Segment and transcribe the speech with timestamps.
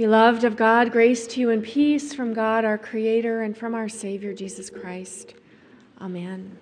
[0.00, 3.86] Beloved of God, grace to you and peace from God our Creator and from our
[3.86, 5.34] Savior Jesus Christ.
[6.00, 6.58] Amen.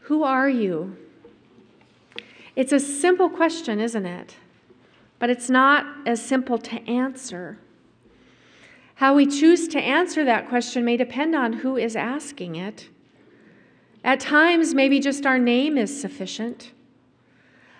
[0.00, 0.98] Who are you?
[2.54, 4.36] It's a simple question, isn't it?
[5.18, 7.58] But it's not as simple to answer.
[8.96, 12.90] How we choose to answer that question may depend on who is asking it.
[14.04, 16.72] At times, maybe just our name is sufficient.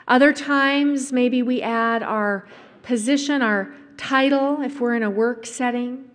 [0.07, 2.49] Other times, maybe we add our
[2.89, 6.11] position, our title, if we're in a work setting.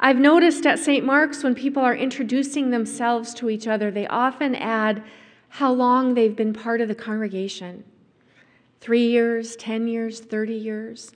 [0.00, 1.06] I've noticed at St.
[1.06, 5.04] Mark's when people are introducing themselves to each other, they often add
[5.50, 7.84] how long they've been part of the congregation
[8.80, 11.12] three years, 10 years, 30 years,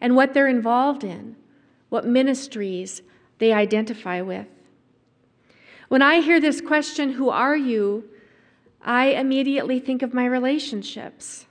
[0.00, 1.36] and what they're involved in
[1.90, 3.02] what ministries
[3.36, 4.46] they identify with.
[5.88, 8.08] When I hear this question, Who are you?
[8.80, 11.44] I immediately think of my relationships.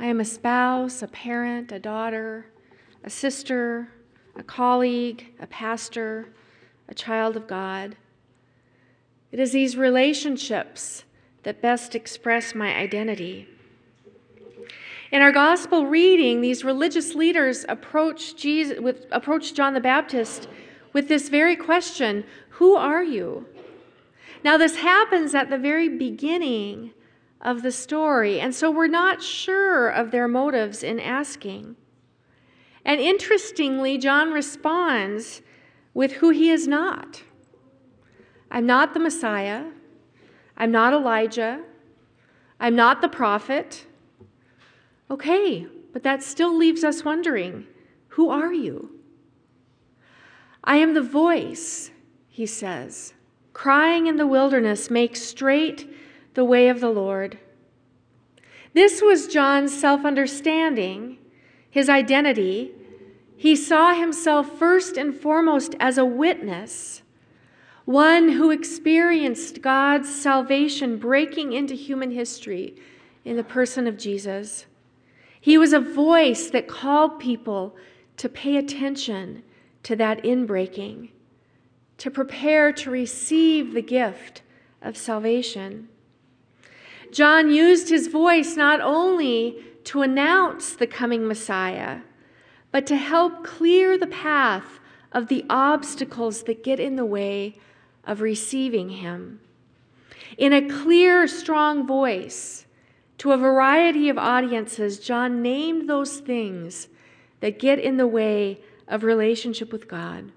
[0.00, 2.46] I am a spouse, a parent, a daughter,
[3.04, 3.88] a sister,
[4.34, 6.32] a colleague, a pastor,
[6.88, 7.96] a child of God.
[9.30, 11.04] It is these relationships
[11.42, 13.46] that best express my identity.
[15.12, 20.48] In our gospel reading, these religious leaders approach Jesus with approach John the Baptist
[20.94, 23.44] with this very question, "Who are you?"
[24.42, 26.92] Now this happens at the very beginning
[27.40, 31.76] of the story, and so we're not sure of their motives in asking.
[32.84, 35.42] And interestingly, John responds
[35.94, 37.22] with who he is not.
[38.50, 39.66] I'm not the Messiah.
[40.56, 41.62] I'm not Elijah.
[42.58, 43.86] I'm not the prophet.
[45.10, 47.66] Okay, but that still leaves us wondering
[48.08, 48.90] who are you?
[50.64, 51.90] I am the voice,
[52.28, 53.14] he says,
[53.52, 55.88] crying in the wilderness, make straight
[56.34, 57.38] the way of the Lord.
[58.72, 61.18] This was John's self understanding,
[61.70, 62.72] his identity.
[63.36, 67.02] He saw himself first and foremost as a witness,
[67.84, 72.76] one who experienced God's salvation breaking into human history
[73.24, 74.66] in the person of Jesus.
[75.40, 77.76] He was a voice that called people
[78.18, 79.42] to pay attention
[79.84, 81.08] to that inbreaking,
[81.96, 84.42] to prepare to receive the gift
[84.82, 85.88] of salvation.
[87.12, 92.00] John used his voice not only to announce the coming Messiah,
[92.70, 94.78] but to help clear the path
[95.12, 97.56] of the obstacles that get in the way
[98.04, 99.40] of receiving him.
[100.38, 102.66] In a clear, strong voice,
[103.18, 106.88] to a variety of audiences, John named those things
[107.40, 110.32] that get in the way of relationship with God.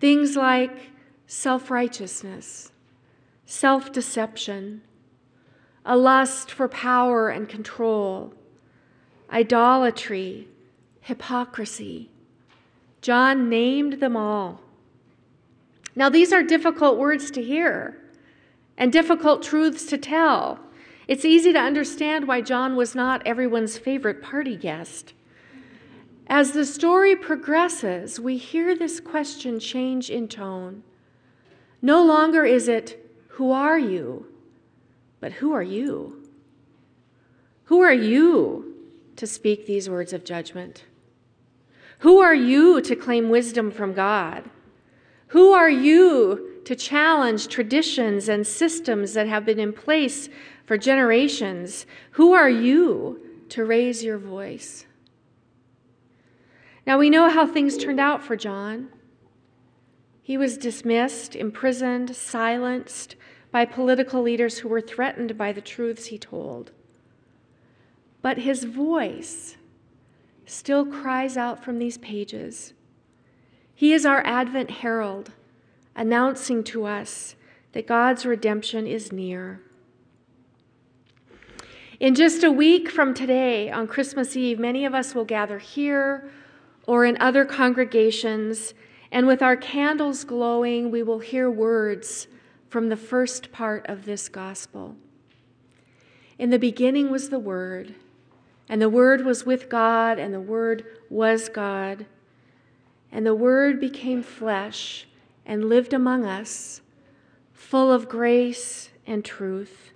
[0.00, 0.90] Things like
[1.26, 2.72] self righteousness,
[3.44, 4.82] self deception,
[5.90, 8.32] a lust for power and control,
[9.32, 10.46] idolatry,
[11.00, 12.08] hypocrisy.
[13.02, 14.60] John named them all.
[15.96, 18.00] Now, these are difficult words to hear
[18.78, 20.60] and difficult truths to tell.
[21.08, 25.12] It's easy to understand why John was not everyone's favorite party guest.
[26.28, 30.84] As the story progresses, we hear this question change in tone.
[31.82, 34.26] No longer is it, Who are you?
[35.20, 36.22] But Who are you?
[37.64, 38.74] Who are you
[39.16, 40.84] to speak these words of judgment?
[42.00, 44.48] Who are you to claim wisdom from God?
[45.28, 50.28] Who are you to challenge traditions and systems that have been in place
[50.64, 51.84] for generations.
[52.12, 54.86] Who are you to raise your voice?
[56.86, 58.88] Now we know how things turned out for John.
[60.22, 63.16] He was dismissed, imprisoned, silenced
[63.50, 66.70] by political leaders who were threatened by the truths he told.
[68.22, 69.56] But his voice
[70.46, 72.74] still cries out from these pages.
[73.74, 75.32] He is our Advent herald,
[75.96, 77.34] announcing to us
[77.72, 79.60] that God's redemption is near.
[81.98, 86.30] In just a week from today, on Christmas Eve, many of us will gather here
[86.86, 88.74] or in other congregations,
[89.12, 92.26] and with our candles glowing, we will hear words
[92.70, 94.94] from the first part of this gospel.
[96.38, 97.96] In the beginning was the Word,
[98.68, 102.06] and the Word was with God, and the Word was God.
[103.10, 105.08] And the Word became flesh
[105.44, 106.80] and lived among us,
[107.52, 109.90] full of grace and truth.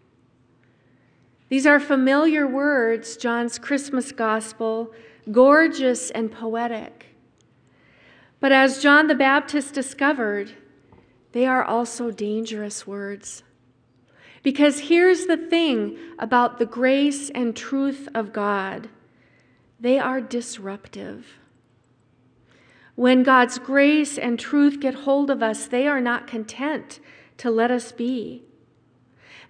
[1.49, 4.93] These are familiar words, John's Christmas gospel,
[5.31, 7.06] gorgeous and poetic.
[8.41, 10.55] But as John the Baptist discovered,
[11.35, 13.43] they are also dangerous words.
[14.45, 18.89] Because here's the thing about the grace and truth of God
[19.81, 21.27] they are disruptive.
[22.95, 27.01] When God's grace and truth get hold of us, they are not content
[27.39, 28.45] to let us be.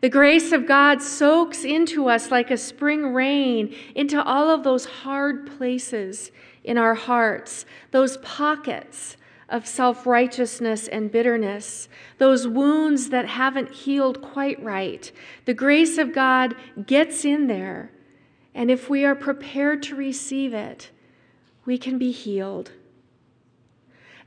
[0.01, 4.87] The grace of God soaks into us like a spring rain into all of those
[4.87, 6.33] hard places
[6.65, 9.19] in our hearts, those pockets
[9.55, 15.13] of self righteousness and bitterness, those wounds that haven't healed quite right.
[15.45, 17.93] The grace of God gets in there,
[18.53, 20.91] and if we are prepared to receive it,
[21.65, 22.73] we can be healed.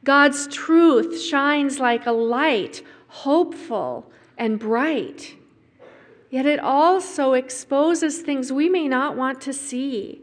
[0.05, 5.35] God's truth shines like a light, hopeful and bright.
[6.29, 10.21] Yet it also exposes things we may not want to see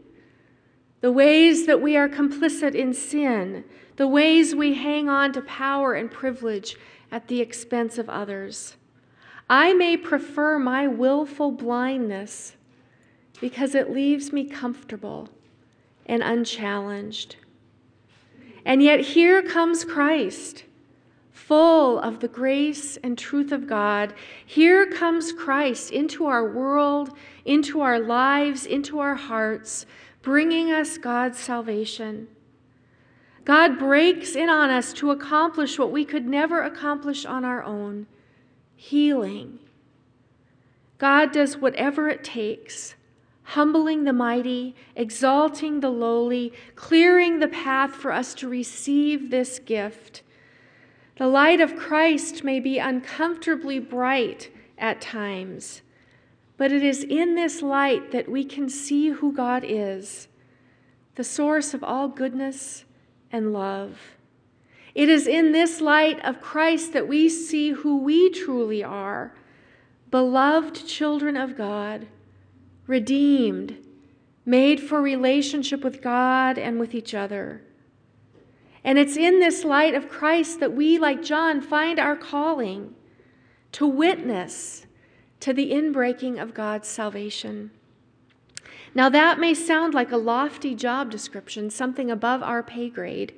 [1.01, 3.63] the ways that we are complicit in sin,
[3.95, 6.75] the ways we hang on to power and privilege
[7.11, 8.75] at the expense of others.
[9.49, 12.55] I may prefer my willful blindness
[13.39, 15.29] because it leaves me comfortable
[16.05, 17.35] and unchallenged.
[18.65, 20.63] And yet here comes Christ,
[21.31, 24.13] full of the grace and truth of God.
[24.45, 27.11] Here comes Christ into our world,
[27.45, 29.85] into our lives, into our hearts,
[30.23, 32.27] bringing us God's salvation.
[33.45, 38.07] God breaks in on us to accomplish what we could never accomplish on our own
[38.75, 39.59] healing.
[40.97, 42.95] God does whatever it takes
[43.49, 50.23] humbling the mighty, exalting the lowly, clearing the path for us to receive this gift.
[51.17, 55.83] The light of Christ may be uncomfortably bright at times,
[56.57, 60.27] but it is in this light that we can see who God is,
[61.13, 62.83] the source of all goodness
[63.31, 63.97] and love.
[64.93, 69.33] It is in this light of Christ that we see who we truly are
[70.11, 72.07] beloved children of God
[72.87, 73.77] redeemed,
[74.45, 77.61] made for relationship with God and with each other.
[78.83, 82.93] And it's in this light of Christ that we, like John, find our calling
[83.73, 84.85] to witness
[85.41, 87.71] to the inbreaking of God's salvation.
[88.95, 93.33] Now, that may sound like a lofty job description, something above our pay grade.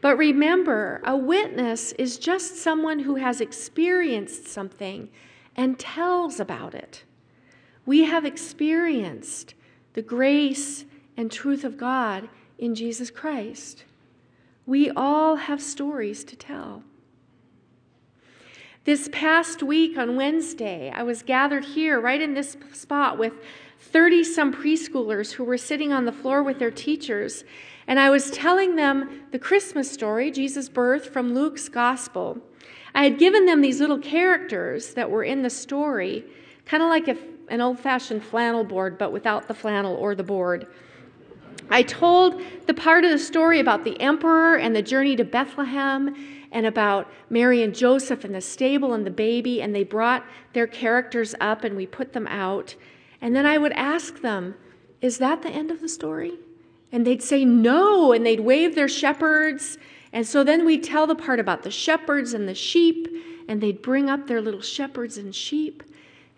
[0.00, 5.08] But remember, a witness is just someone who has experienced something
[5.54, 7.04] and tells about it.
[7.86, 9.54] We have experienced
[9.92, 10.84] the grace
[11.16, 12.28] and truth of God
[12.58, 13.84] in Jesus Christ.
[14.66, 16.82] We all have stories to tell.
[18.84, 23.34] This past week on Wednesday, I was gathered here, right in this spot, with
[23.80, 27.44] 30 some preschoolers who were sitting on the floor with their teachers.
[27.86, 32.38] And I was telling them the Christmas story, Jesus' birth, from Luke's gospel.
[32.94, 36.24] I had given them these little characters that were in the story,
[36.66, 40.22] kind of like if an old fashioned flannel board, but without the flannel or the
[40.22, 40.66] board.
[41.68, 46.14] I told the part of the story about the emperor and the journey to Bethlehem
[46.52, 50.66] and about Mary and Joseph and the stable and the baby, and they brought their
[50.66, 52.74] characters up and we put them out.
[53.20, 54.54] And then I would ask them,
[55.00, 56.32] Is that the end of the story?
[56.92, 59.78] And they'd say, No, and they'd wave their shepherds.
[60.12, 63.08] And so then we'd tell the part about the shepherds and the sheep,
[63.46, 65.82] and they'd bring up their little shepherds and sheep.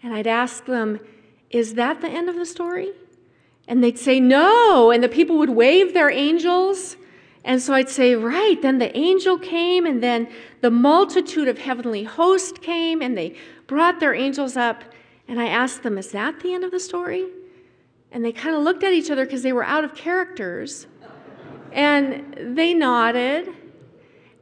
[0.02, 1.00] And I'd ask them,
[1.50, 2.90] Is that the end of the story?
[3.68, 4.90] And they'd say, No.
[4.90, 6.96] And the people would wave their angels.
[7.44, 8.60] And so I'd say, Right.
[8.60, 10.28] Then the angel came, and then
[10.60, 13.36] the multitude of heavenly hosts came, and they
[13.66, 14.84] brought their angels up.
[15.32, 17.24] And I asked them, Is that the end of the story?
[18.10, 20.86] And they kind of looked at each other because they were out of characters.
[21.72, 23.48] And they nodded.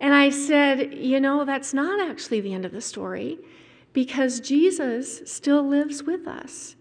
[0.01, 3.39] And I said, You know, that's not actually the end of the story
[3.93, 6.75] because Jesus still lives with us.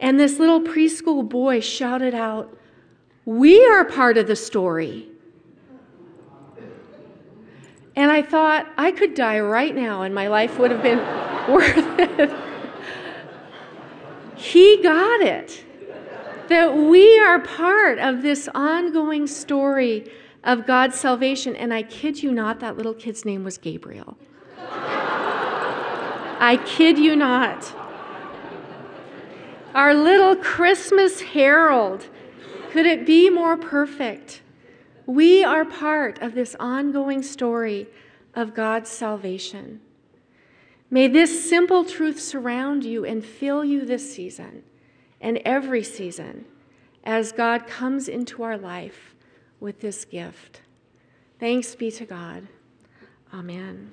[0.00, 2.58] And this little preschool boy shouted out,
[3.24, 5.08] We are part of the story.
[7.96, 10.98] And I thought, I could die right now and my life would have been
[11.50, 12.47] worth it.
[14.48, 15.64] He got it.
[16.48, 20.10] That we are part of this ongoing story
[20.42, 21.54] of God's salvation.
[21.54, 24.16] And I kid you not, that little kid's name was Gabriel.
[26.40, 27.74] I kid you not.
[29.74, 32.06] Our little Christmas herald.
[32.70, 34.40] Could it be more perfect?
[35.04, 37.86] We are part of this ongoing story
[38.34, 39.80] of God's salvation.
[40.90, 44.62] May this simple truth surround you and fill you this season
[45.20, 46.46] and every season
[47.04, 49.14] as God comes into our life
[49.60, 50.62] with this gift.
[51.38, 52.48] Thanks be to God.
[53.32, 53.90] Amen.